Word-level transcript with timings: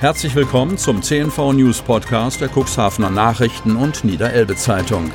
Herzlich 0.00 0.34
willkommen 0.34 0.76
zum 0.76 1.02
CNV 1.02 1.52
News 1.52 1.80
Podcast 1.80 2.40
der 2.40 2.48
Cuxhavener 2.48 3.10
Nachrichten 3.10 3.76
und 3.76 4.04
Niederelbe 4.04 4.56
Zeitung. 4.56 5.10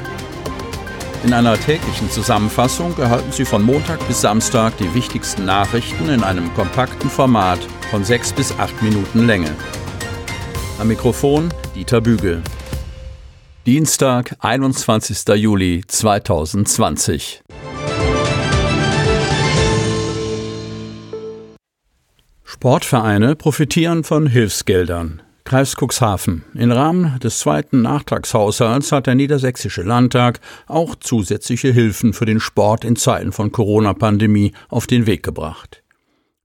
In 1.24 1.34
einer 1.34 1.60
täglichen 1.60 2.10
Zusammenfassung 2.10 2.98
erhalten 2.98 3.32
Sie 3.32 3.46
von 3.46 3.62
Montag 3.62 4.06
bis 4.08 4.22
Samstag 4.22 4.78
die 4.78 4.92
wichtigsten 4.96 5.46
Nachrichten 5.46 6.10
in 6.10 6.24
einem 6.24 6.52
kompakten 6.54 7.10
Format 7.10 7.60
von 7.92 8.06
sechs 8.06 8.32
bis 8.32 8.58
acht 8.58 8.82
Minuten 8.82 9.28
Länge. 9.28 9.52
Am 10.80 10.88
Mikrofon 10.88 11.54
Dieter 11.76 12.00
Bügel. 12.00 12.42
Dienstag, 13.66 14.36
21. 14.40 15.28
Juli 15.36 15.84
2020. 15.86 17.44
Sportvereine 22.62 23.38
profitieren 23.38 24.04
von 24.04 24.28
Hilfsgeldern. 24.28 25.22
Kreis 25.46 25.78
Cuxhaven. 25.78 26.44
Im 26.54 26.74
Rahmen 26.74 27.18
des 27.22 27.40
zweiten 27.40 27.84
Nachtragshaushalts 27.84 28.92
hat 28.92 29.08
der 29.08 29.16
Niedersächsische 29.16 29.82
Landtag 29.82 30.42
auch 30.68 30.96
zusätzliche 30.96 31.72
Hilfen 31.72 32.12
für 32.12 32.26
den 32.26 32.42
Sport 32.42 32.84
in 32.84 32.98
Zeiten 32.98 33.32
von 33.32 33.54
Corona-Pandemie 33.54 34.52
auf 34.68 34.88
den 34.88 35.06
Weg 35.08 35.24
gebracht. 35.24 35.84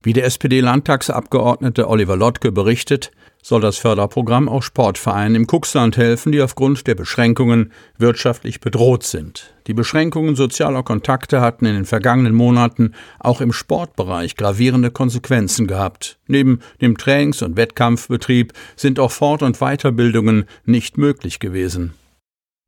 Wie 0.05 0.13
der 0.13 0.25
SPD-Landtagsabgeordnete 0.25 1.89
Oliver 1.89 2.15
Lottke 2.15 2.51
berichtet, 2.51 3.09
soll 3.41 3.59
das 3.59 3.77
Förderprogramm 3.77 4.47
auch 4.47 4.61
Sportvereinen 4.61 5.33
im 5.33 5.47
Cuxland 5.47 5.97
helfen, 5.97 6.31
die 6.31 6.43
aufgrund 6.43 6.85
der 6.85 6.93
Beschränkungen 6.93 7.71
wirtschaftlich 7.97 8.59
bedroht 8.59 9.01
sind. 9.01 9.55
Die 9.65 9.73
Beschränkungen 9.73 10.35
sozialer 10.35 10.83
Kontakte 10.83 11.41
hatten 11.41 11.65
in 11.65 11.73
den 11.73 11.85
vergangenen 11.85 12.35
Monaten 12.35 12.93
auch 13.19 13.41
im 13.41 13.51
Sportbereich 13.51 14.35
gravierende 14.35 14.91
Konsequenzen 14.91 15.65
gehabt. 15.65 16.19
Neben 16.27 16.59
dem 16.81 16.99
Trainings- 16.99 17.41
und 17.41 17.57
Wettkampfbetrieb 17.57 18.53
sind 18.75 18.99
auch 18.99 19.11
Fort- 19.11 19.41
und 19.41 19.57
Weiterbildungen 19.57 20.45
nicht 20.65 20.99
möglich 20.99 21.39
gewesen. 21.39 21.95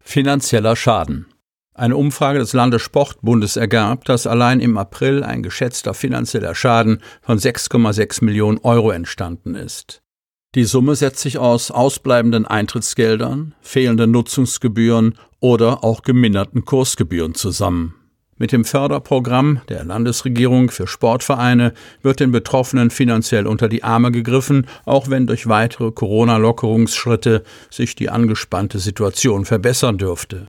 Finanzieller 0.04 0.76
Schaden. 0.76 1.28
Eine 1.78 1.96
Umfrage 1.96 2.40
des 2.40 2.54
Landessportbundes 2.54 3.56
ergab, 3.56 4.04
dass 4.06 4.26
allein 4.26 4.62
im 4.62 4.80
April 4.80 5.24
ein 5.24 5.44
geschätzter 5.44 5.94
finanzieller 5.94 6.56
Schaden 6.56 7.04
von 7.22 7.38
6,6 7.38 8.26
Millionen 8.26 8.58
Euro 8.64 8.90
entstanden 8.90 9.54
ist. 9.54 10.02
Die 10.56 10.64
Summe 10.64 10.96
setzt 10.96 11.20
sich 11.20 11.38
aus 11.38 11.70
ausbleibenden 11.70 12.48
Eintrittsgeldern, 12.48 13.54
fehlenden 13.62 14.10
Nutzungsgebühren 14.10 15.20
oder 15.40 15.84
auch 15.84 16.02
geminderten 16.02 16.66
Kursgebühren 16.66 17.36
zusammen. 17.36 17.94
Mit 18.38 18.54
dem 18.54 18.66
Förderprogramm 18.66 19.62
der 19.70 19.84
Landesregierung 19.84 20.72
für 20.72 20.88
Sportvereine 20.88 21.74
wird 22.02 22.20
den 22.20 22.32
Betroffenen 22.32 22.90
finanziell 22.90 23.46
unter 23.46 23.70
die 23.70 23.84
Arme 23.84 24.12
gegriffen, 24.12 24.66
auch 24.86 25.12
wenn 25.12 25.28
durch 25.28 25.48
weitere 25.48 25.92
Corona-Lockerungsschritte 25.92 27.44
sich 27.70 27.94
die 27.94 28.10
angespannte 28.10 28.80
Situation 28.80 29.46
verbessern 29.46 30.00
dürfte. 30.00 30.48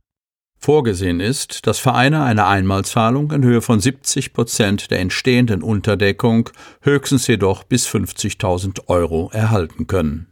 Vorgesehen 0.61 1.21
ist, 1.21 1.67
dass 1.67 1.79
Vereine 1.79 2.23
eine 2.23 2.45
Einmalzahlung 2.45 3.31
in 3.31 3.43
Höhe 3.43 3.61
von 3.61 3.79
70 3.79 4.33
Prozent 4.33 4.91
der 4.91 4.99
entstehenden 4.99 5.63
Unterdeckung, 5.63 6.49
höchstens 6.81 7.27
jedoch 7.27 7.63
bis 7.63 7.87
50.000 7.87 8.81
Euro 8.87 9.29
erhalten 9.31 9.87
können. 9.87 10.27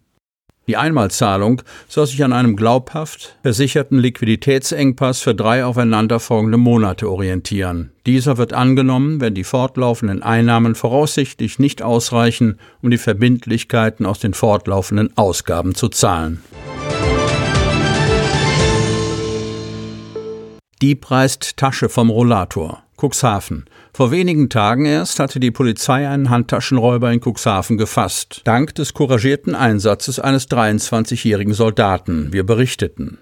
Die 0.68 0.76
Einmalzahlung 0.76 1.62
soll 1.88 2.08
sich 2.08 2.22
an 2.26 2.34
einem 2.34 2.58
glaubhaft 2.58 3.38
versicherten 3.42 4.00
Liquiditätsengpass 4.00 5.22
für 5.22 5.34
drei 5.34 5.64
aufeinanderfolgende 5.64 6.58
Monate 6.58 7.10
orientieren. 7.10 7.92
Dieser 8.06 8.38
wird 8.38 8.52
angenommen, 8.52 9.22
wenn 9.22 9.34
die 9.34 9.46
fortlaufenden 9.46 10.24
Einnahmen 10.24 10.76
voraussichtlich 10.76 11.58
nicht 11.58 11.82
ausreichen, 11.82 12.60
um 12.82 12.92
die 12.92 12.98
Verbindlichkeiten 12.98 14.06
aus 14.06 14.20
den 14.20 14.34
fortlaufenden 14.34 15.16
Ausgaben 15.16 15.74
zu 15.74 15.88
zahlen. 15.88 16.44
Dieb 20.82 21.10
reißt 21.10 21.58
Tasche 21.58 21.90
vom 21.90 22.12
Rollator. 22.12 22.84
Cuxhaven. 23.02 23.66
Vor 23.94 24.12
wenigen 24.12 24.48
Tagen 24.48 24.86
erst 24.86 25.20
hatte 25.20 25.40
die 25.40 25.50
Polizei 25.50 26.08
einen 26.08 26.30
Handtaschenräuber 26.30 27.12
in 27.12 27.20
Cuxhaven 27.20 27.80
gefasst. 27.80 28.42
Dank 28.44 28.76
des 28.76 28.94
couragierten 28.94 29.56
Einsatzes 29.56 30.20
eines 30.20 30.48
23-jährigen 30.52 31.56
Soldaten. 31.56 32.32
Wir 32.32 32.46
berichteten. 32.46 33.18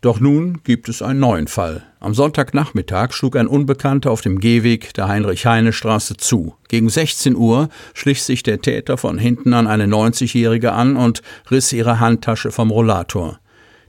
Doch 0.00 0.18
nun 0.18 0.60
gibt 0.64 0.88
es 0.88 1.02
einen 1.02 1.20
neuen 1.20 1.46
Fall. 1.46 1.82
Am 2.00 2.14
Sonntagnachmittag 2.14 3.12
schlug 3.12 3.36
ein 3.36 3.48
Unbekannter 3.48 4.10
auf 4.10 4.22
dem 4.22 4.38
Gehweg 4.38 4.94
der 4.94 5.08
Heinrich-Heine-Straße 5.08 6.16
zu. 6.16 6.54
Gegen 6.68 6.88
16 6.88 7.36
Uhr 7.36 7.68
schlich 7.92 8.22
sich 8.22 8.42
der 8.42 8.62
Täter 8.62 8.96
von 8.96 9.18
hinten 9.18 9.52
an 9.52 9.66
eine 9.66 9.86
90-Jährige 9.86 10.72
an 10.72 10.96
und 10.96 11.20
riss 11.50 11.70
ihre 11.74 12.00
Handtasche 12.00 12.50
vom 12.50 12.70
Rollator. 12.70 13.40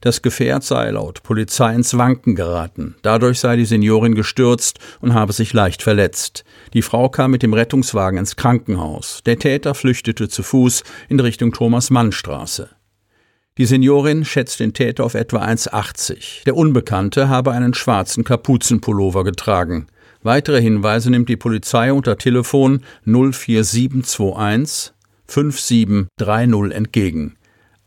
Das 0.02 0.22
Gefährt 0.22 0.64
sei 0.64 0.92
laut 0.92 1.24
Polizei 1.24 1.76
ins 1.76 1.98
Wanken 1.98 2.36
geraten. 2.36 2.96
Dadurch 3.02 3.40
sei 3.40 3.58
die 3.58 3.66
Seniorin 3.66 4.16
gestürzt 4.16 4.80
und 5.02 5.14
habe 5.14 5.34
sich 5.34 5.52
leicht 5.54 5.82
verletzt. 5.82 6.46
Die 6.74 6.82
Frau 6.82 7.10
kam 7.10 7.32
mit 7.32 7.44
dem 7.44 7.54
Rettungswagen 7.54 8.18
ins 8.18 8.36
Krankenhaus. 8.36 9.22
Der 9.26 9.40
Täter 9.40 9.76
flüchtete 9.76 10.30
zu 10.30 10.44
Fuß 10.44 10.84
in 11.10 11.20
Richtung 11.20 11.52
Thomas-Mann-Straße. 11.52 12.70
Die 13.58 13.66
Seniorin 13.66 14.24
schätzt 14.24 14.62
den 14.62 14.74
Täter 14.74 15.04
auf 15.04 15.16
etwa 15.16 15.44
1,80. 15.44 16.46
Der 16.46 16.56
Unbekannte 16.56 17.28
habe 17.28 17.52
einen 17.52 17.74
schwarzen 17.74 18.24
Kapuzenpullover 18.24 19.26
getragen. 19.26 19.88
Weitere 20.24 20.62
Hinweise 20.62 21.12
nimmt 21.12 21.28
die 21.28 21.36
Polizei 21.36 21.92
unter 21.92 22.18
Telefon 22.18 22.84
04721 23.06 24.94
5730 25.28 26.76
entgegen. 26.76 27.36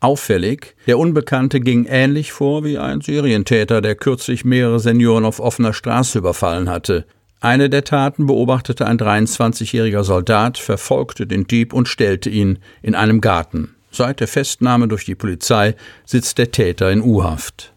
Auffällig, 0.03 0.75
der 0.85 0.99
Unbekannte 0.99 1.61
ging 1.61 1.85
ähnlich 1.85 2.33
vor 2.33 2.65
wie 2.65 2.77
ein 2.77 2.99
Serientäter, 2.99 3.79
der 3.79 3.95
kürzlich 3.95 4.43
mehrere 4.43 4.81
Senioren 4.81 5.23
auf 5.23 5.39
offener 5.39 5.71
Straße 5.71 6.17
überfallen 6.17 6.69
hatte. 6.69 7.05
Eine 7.39 7.69
der 7.69 7.85
Taten 7.85 8.25
beobachtete 8.25 8.85
ein 8.85 8.97
23-jähriger 8.97 10.03
Soldat, 10.03 10.57
verfolgte 10.57 11.25
den 11.25 11.47
Dieb 11.47 11.71
und 11.71 11.87
stellte 11.87 12.29
ihn 12.29 12.59
in 12.81 12.95
einem 12.95 13.21
Garten. 13.21 13.75
Seit 13.91 14.19
der 14.19 14.27
Festnahme 14.27 14.89
durch 14.89 15.05
die 15.05 15.15
Polizei 15.15 15.73
sitzt 16.03 16.37
der 16.37 16.51
Täter 16.51 16.91
in 16.91 17.01
U-Haft. 17.01 17.71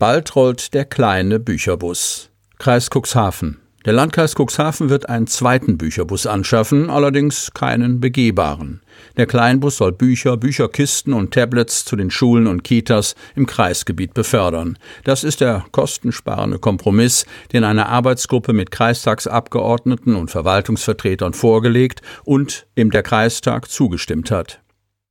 Bald 0.00 0.34
rollt 0.34 0.74
der 0.74 0.86
kleine 0.86 1.38
Bücherbus. 1.38 2.30
Kreis 2.58 2.90
Cuxhaven. 2.90 3.61
Der 3.84 3.92
Landkreis 3.92 4.36
Cuxhaven 4.36 4.90
wird 4.90 5.08
einen 5.08 5.26
zweiten 5.26 5.76
Bücherbus 5.76 6.26
anschaffen, 6.26 6.88
allerdings 6.88 7.50
keinen 7.52 7.98
begehbaren. 7.98 8.80
Der 9.16 9.26
Kleinbus 9.26 9.78
soll 9.78 9.90
Bücher, 9.90 10.36
Bücherkisten 10.36 11.12
und 11.12 11.34
Tablets 11.34 11.84
zu 11.84 11.96
den 11.96 12.12
Schulen 12.12 12.46
und 12.46 12.62
Kitas 12.62 13.16
im 13.34 13.46
Kreisgebiet 13.46 14.14
befördern. 14.14 14.78
Das 15.02 15.24
ist 15.24 15.40
der 15.40 15.64
kostensparende 15.72 16.60
Kompromiss, 16.60 17.26
den 17.52 17.64
eine 17.64 17.88
Arbeitsgruppe 17.88 18.52
mit 18.52 18.70
Kreistagsabgeordneten 18.70 20.14
und 20.14 20.30
Verwaltungsvertretern 20.30 21.34
vorgelegt 21.34 22.02
und 22.22 22.66
dem 22.78 22.92
der 22.92 23.02
Kreistag 23.02 23.68
zugestimmt 23.68 24.30
hat. 24.30 24.60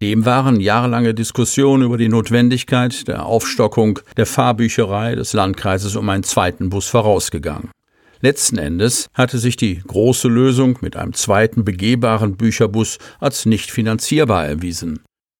Dem 0.01 0.25
waren 0.25 0.61
jahrelange 0.61 1.13
Diskussionen 1.13 1.83
über 1.83 1.97
die 1.97 2.09
Notwendigkeit 2.09 3.07
der 3.09 3.25
Aufstockung 3.25 3.99
der 4.15 4.25
Fahrbücherei 4.25 5.15
des 5.15 5.33
Landkreises 5.33 5.97
um 5.97 6.07
einen 6.09 6.23
zweiten 6.23 6.69
Bus 6.69 6.87
vorausgegangen. 6.87 7.69
Letzten 8.21 8.59
Endes 8.59 9.09
hatte 9.13 9.39
sich 9.39 9.57
die 9.57 9.79
große 9.79 10.27
Lösung 10.27 10.77
mit 10.81 10.95
einem 10.95 11.13
zweiten 11.13 11.65
begehbaren 11.65 12.37
Bücherbus 12.37 12.99
als 13.19 13.47
nicht 13.47 13.71
finanzierbar 13.71 14.45
erwiesen. 14.45 14.99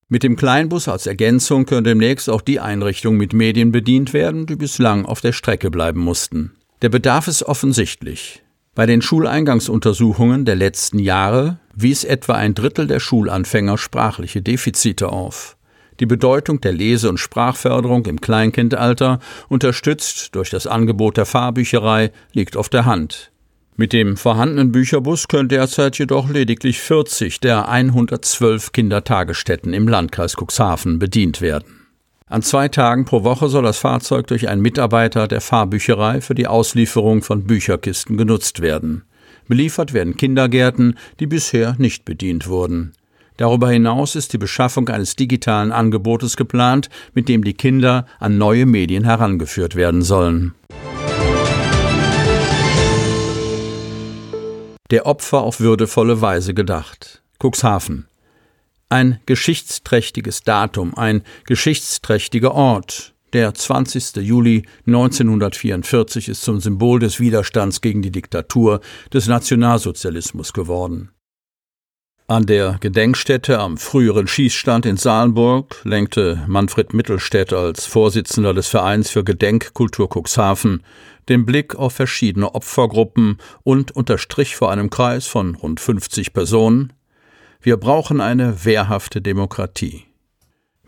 Mit 0.09 0.23
dem 0.23 0.35
Kleinbus 0.35 0.87
als 0.87 1.05
Ergänzung 1.05 1.65
können 1.65 1.83
demnächst 1.83 2.29
auch 2.29 2.41
die 2.41 2.59
Einrichtungen 2.59 3.17
mit 3.17 3.33
Medien 3.33 3.71
bedient 3.71 4.13
werden, 4.13 4.45
die 4.45 4.55
bislang 4.55 5.05
auf 5.05 5.21
der 5.21 5.31
Strecke 5.31 5.69
bleiben 5.69 6.01
mussten. 6.01 6.51
Der 6.81 6.89
Bedarf 6.89 7.27
ist 7.27 7.43
offensichtlich. 7.43 8.41
Bei 8.73 8.85
den 8.85 9.01
Schuleingangsuntersuchungen 9.01 10.43
der 10.45 10.55
letzten 10.55 10.97
Jahre 10.97 11.59
wies 11.75 12.03
etwa 12.03 12.34
ein 12.34 12.55
Drittel 12.55 12.87
der 12.87 12.99
Schulanfänger 12.99 13.77
sprachliche 13.77 14.41
Defizite 14.41 15.09
auf. 15.09 15.55
Die 16.01 16.07
Bedeutung 16.07 16.59
der 16.61 16.73
Lese- 16.73 17.09
und 17.09 17.19
Sprachförderung 17.19 18.07
im 18.07 18.19
Kleinkindalter, 18.19 19.19
unterstützt 19.49 20.33
durch 20.33 20.49
das 20.49 20.65
Angebot 20.65 21.15
der 21.15 21.27
Fahrbücherei, 21.27 22.11
liegt 22.33 22.57
auf 22.57 22.69
der 22.69 22.85
Hand. 22.85 23.31
Mit 23.75 23.93
dem 23.93 24.17
vorhandenen 24.17 24.71
Bücherbus 24.71 25.27
können 25.27 25.47
derzeit 25.47 25.99
jedoch 25.99 26.27
lediglich 26.27 26.81
40 26.81 27.39
der 27.39 27.69
112 27.69 28.71
Kindertagesstätten 28.71 29.73
im 29.73 29.87
Landkreis 29.87 30.35
Cuxhaven 30.35 30.97
bedient 30.97 31.39
werden. 31.39 31.85
An 32.25 32.41
zwei 32.41 32.67
Tagen 32.67 33.05
pro 33.05 33.23
Woche 33.23 33.47
soll 33.47 33.63
das 33.63 33.77
Fahrzeug 33.77 34.25
durch 34.25 34.49
einen 34.49 34.63
Mitarbeiter 34.63 35.27
der 35.27 35.41
Fahrbücherei 35.41 36.21
für 36.21 36.33
die 36.33 36.47
Auslieferung 36.47 37.21
von 37.21 37.43
Bücherkisten 37.45 38.17
genutzt 38.17 38.61
werden. 38.61 39.03
Beliefert 39.47 39.93
werden 39.93 40.17
Kindergärten, 40.17 40.97
die 41.19 41.27
bisher 41.27 41.75
nicht 41.77 42.05
bedient 42.05 42.47
wurden. 42.47 42.93
Darüber 43.41 43.72
hinaus 43.72 44.14
ist 44.14 44.34
die 44.34 44.38
Beschaffung 44.38 44.88
eines 44.90 45.16
digitalen 45.16 45.72
Angebotes 45.72 46.38
geplant, 46.38 46.90
mit 47.16 47.28
dem 47.28 47.43
die 47.43 47.55
Kinder 47.55 48.05
an 48.20 48.38
neue 48.38 48.67
Medien 48.67 49.03
herangeführt 49.03 49.73
werden 49.73 50.03
sollen. 50.03 50.53
der 54.91 55.08
Opfer 55.08 55.40
auf 55.41 55.59
würdevolle 55.59 56.22
Weise 56.22 56.53
gedacht. 56.53 57.23
Cuxhaven. 57.41 58.05
Ein 58.90 59.20
geschichtsträchtiges 59.26 60.44
Datum, 60.44 60.96
ein 60.96 61.23
geschichtsträchtiger 61.46 62.53
Ort. 62.53 63.16
Der 63.34 63.55
20. 63.55 64.17
Juli 64.17 64.67
1944 64.85 66.29
ist 66.29 66.44
zum 66.44 66.59
Symbol 66.59 66.99
des 66.99 67.20
Widerstands 67.20 67.82
gegen 67.82 68.03
die 68.03 68.11
Diktatur 68.11 68.82
des 69.11 69.26
Nationalsozialismus 69.26 70.53
geworden. 70.53 71.09
An 72.31 72.45
der 72.45 72.78
Gedenkstätte 72.79 73.59
am 73.59 73.75
früheren 73.75 74.25
Schießstand 74.25 74.85
in 74.85 74.95
Salenburg 74.95 75.81
lenkte 75.83 76.41
Manfred 76.47 76.93
Mittelstädt 76.93 77.51
als 77.51 77.85
Vorsitzender 77.85 78.53
des 78.53 78.69
Vereins 78.69 79.09
für 79.09 79.25
Gedenkkultur 79.25 80.07
Cuxhaven 80.07 80.81
den 81.28 81.45
Blick 81.45 81.75
auf 81.75 81.91
verschiedene 81.91 82.55
Opfergruppen 82.55 83.37
und 83.63 83.91
unterstrich 83.91 84.55
vor 84.55 84.72
einem 84.72 84.89
Kreis 84.89 85.28
von 85.28 85.55
rund 85.55 85.81
50 85.81 86.31
Personen 86.31 86.93
Wir 87.59 87.75
brauchen 87.75 88.22
eine 88.22 88.63
wehrhafte 88.63 89.22
Demokratie. 89.22 90.05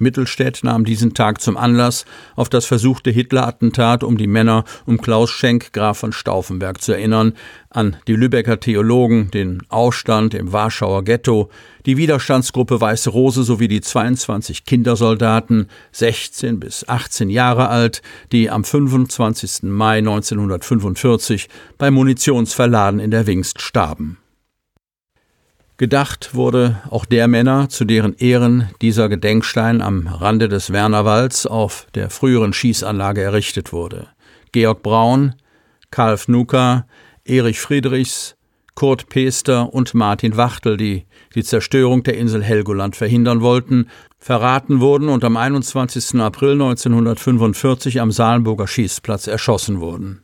Mittelstädt 0.04 0.64
nahm 0.64 0.86
diesen 0.86 1.16
Tag 1.16 1.42
zum 1.42 1.58
Anlass, 1.58 2.06
auf 2.36 2.50
das 2.50 2.66
versuchte 2.66 3.10
Hitler-Attentat 3.10 4.04
um 4.04 4.18
die 4.18 4.28
Männer 4.28 4.66
um 4.86 5.02
Klaus 5.02 5.32
Schenk, 5.32 5.74
Graf 5.74 5.98
von 5.98 6.14
Stauffenberg, 6.14 6.82
zu 6.82 6.92
erinnern, 6.92 7.34
an 7.72 7.98
die 8.08 8.16
Lübecker 8.16 8.60
Theologen, 8.60 9.32
den 9.32 9.64
Aufstand 9.70 10.36
im 10.36 10.54
Warschauer 10.54 11.04
Ghetto, 11.04 11.50
die 11.86 11.98
Widerstandsgruppe 11.98 12.80
Weiße 12.80 13.10
Rose 13.10 13.44
sowie 13.44 13.68
die 13.68 13.82
22 13.82 14.66
Kindersoldaten, 14.66 15.68
16 15.92 16.60
bis 16.60 16.88
18 16.88 17.30
Jahre 17.30 17.70
alt, 17.70 18.02
die 18.32 18.50
am 18.50 18.64
25. 18.64 19.64
Mai 19.64 19.98
1945 19.98 21.50
beim 21.78 21.96
Munitionsverladen 21.96 23.00
in 23.00 23.10
der 23.10 23.26
Wingst 23.26 23.62
starben. 23.62 24.18
Gedacht 25.84 26.34
wurde 26.34 26.78
auch 26.90 27.04
der 27.04 27.28
Männer, 27.28 27.68
zu 27.68 27.84
deren 27.84 28.14
Ehren 28.14 28.70
dieser 28.82 29.10
Gedenkstein 29.10 29.82
am 29.82 30.08
Rande 30.08 30.48
des 30.48 30.72
Wernerwalds 30.72 31.46
auf 31.46 31.88
der 31.94 32.10
früheren 32.10 32.54
Schießanlage 32.54 33.22
errichtet 33.22 33.74
wurde. 33.74 34.08
Georg 34.54 34.82
Braun, 34.82 35.36
Karl 35.92 36.16
Fnuka, 36.16 36.86
Erich 37.26 37.60
Friedrichs, 37.60 38.38
Kurt 38.76 39.10
Pester 39.10 39.74
und 39.74 39.94
Martin 39.94 40.38
Wachtel, 40.38 40.78
die 40.78 41.06
die 41.36 41.44
Zerstörung 41.44 42.04
der 42.04 42.16
Insel 42.16 42.42
Helgoland 42.42 42.96
verhindern 42.96 43.42
wollten, 43.42 43.90
verraten 44.20 44.80
wurden 44.80 45.10
und 45.10 45.26
am 45.26 45.36
21. 45.36 46.22
April 46.22 46.54
1945 46.54 48.00
am 48.00 48.14
Salenburger 48.14 48.68
Schießplatz 48.68 49.28
erschossen 49.28 49.82
wurden. 49.82 50.22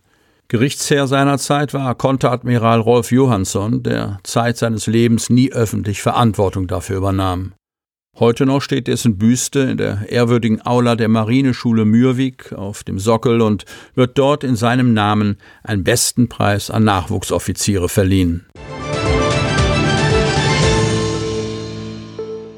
Gerichtsherr 0.51 1.05
seiner 1.05 1.37
Zeit 1.37 1.75
war 1.75 1.93
Konteradmiral 1.93 2.79
Rolf 2.79 3.11
Johansson, 3.11 3.83
der 3.83 4.19
Zeit 4.23 4.57
seines 4.57 4.87
Lebens 4.87 5.29
nie 5.29 5.51
öffentlich 5.51 6.01
Verantwortung 6.01 6.65
dafür 6.65 6.97
übernahm. 6.97 7.53
Heute 8.17 8.47
noch 8.47 8.63
steht 8.63 8.87
dessen 8.87 9.19
Büste 9.19 9.59
in 9.59 9.77
der 9.77 10.09
ehrwürdigen 10.09 10.65
Aula 10.65 10.95
der 10.95 11.07
Marineschule 11.07 11.85
Mürwik 11.85 12.51
auf 12.51 12.83
dem 12.83 12.97
Sockel 12.97 13.41
und 13.41 13.65
wird 13.93 14.17
dort 14.17 14.43
in 14.43 14.55
seinem 14.55 14.95
Namen 14.95 15.37
ein 15.61 15.83
Bestenpreis 15.83 16.71
an 16.71 16.83
Nachwuchsoffiziere 16.83 17.87
verliehen. 17.87 18.47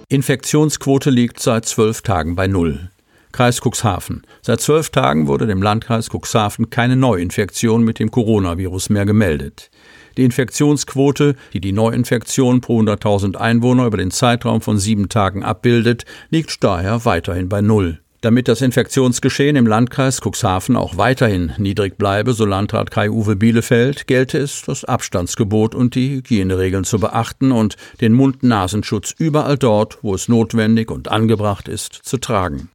Infektionsquote 0.07 1.09
liegt 1.09 1.41
seit 1.41 1.65
zwölf 1.65 2.03
Tagen 2.03 2.37
bei 2.37 2.47
Null. 2.47 2.89
Kreis 3.31 3.61
Cuxhaven. 3.61 4.23
Seit 4.41 4.61
zwölf 4.61 4.89
Tagen 4.89 5.27
wurde 5.27 5.47
dem 5.47 5.61
Landkreis 5.61 6.09
Cuxhaven 6.09 6.69
keine 6.69 6.95
Neuinfektion 6.95 7.83
mit 7.83 7.99
dem 7.99 8.11
Coronavirus 8.11 8.89
mehr 8.89 9.05
gemeldet. 9.05 9.69
Die 10.17 10.23
Infektionsquote, 10.23 11.35
die 11.53 11.61
die 11.61 11.71
Neuinfektion 11.71 12.61
pro 12.61 12.79
100.000 12.81 13.35
Einwohner 13.35 13.85
über 13.85 13.97
den 13.97 14.11
Zeitraum 14.11 14.61
von 14.61 14.77
sieben 14.77 15.09
Tagen 15.09 15.43
abbildet, 15.43 16.05
liegt 16.29 16.63
daher 16.63 17.05
weiterhin 17.05 17.49
bei 17.49 17.61
Null. 17.61 18.01
Damit 18.21 18.47
das 18.47 18.61
Infektionsgeschehen 18.61 19.55
im 19.55 19.65
Landkreis 19.65 20.21
Cuxhaven 20.21 20.75
auch 20.75 20.95
weiterhin 20.95 21.53
niedrig 21.57 21.97
bleibe, 21.97 22.33
so 22.33 22.45
Landrat 22.45 22.91
Kai-Uwe 22.91 23.35
Bielefeld, 23.35 24.05
gelte 24.05 24.37
es, 24.37 24.61
das 24.61 24.85
Abstandsgebot 24.85 25.73
und 25.73 25.95
die 25.95 26.11
Hygieneregeln 26.11 26.83
zu 26.83 26.99
beachten 26.99 27.51
und 27.51 27.77
den 27.99 28.13
Mund-Nasenschutz 28.13 29.15
überall 29.17 29.57
dort, 29.57 29.97
wo 30.03 30.13
es 30.13 30.27
notwendig 30.27 30.91
und 30.91 31.07
angebracht 31.07 31.67
ist, 31.67 31.93
zu 31.93 32.19
tragen. 32.19 32.69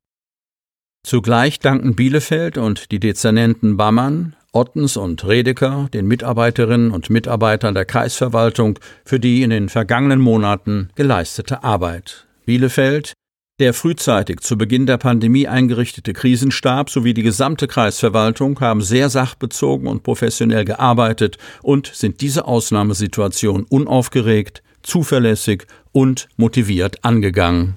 Zugleich 1.06 1.60
danken 1.60 1.94
Bielefeld 1.94 2.58
und 2.58 2.90
die 2.90 2.98
Dezernenten 2.98 3.76
Bammann, 3.76 4.34
Ottens 4.50 4.96
und 4.96 5.24
Redeker 5.24 5.88
den 5.94 6.08
Mitarbeiterinnen 6.08 6.90
und 6.90 7.10
Mitarbeitern 7.10 7.74
der 7.74 7.84
Kreisverwaltung 7.84 8.80
für 9.04 9.20
die 9.20 9.44
in 9.44 9.50
den 9.50 9.68
vergangenen 9.68 10.18
Monaten 10.20 10.90
geleistete 10.96 11.62
Arbeit. 11.62 12.26
Bielefeld, 12.44 13.12
der 13.60 13.72
frühzeitig 13.72 14.40
zu 14.40 14.58
Beginn 14.58 14.86
der 14.86 14.98
Pandemie 14.98 15.46
eingerichtete 15.46 16.12
Krisenstab 16.12 16.90
sowie 16.90 17.14
die 17.14 17.22
gesamte 17.22 17.68
Kreisverwaltung 17.68 18.58
haben 18.58 18.82
sehr 18.82 19.08
sachbezogen 19.08 19.86
und 19.86 20.02
professionell 20.02 20.64
gearbeitet 20.64 21.38
und 21.62 21.86
sind 21.86 22.20
diese 22.20 22.46
Ausnahmesituation 22.46 23.64
unaufgeregt, 23.68 24.64
zuverlässig 24.82 25.68
und 25.92 26.26
motiviert 26.36 27.04
angegangen. 27.04 27.76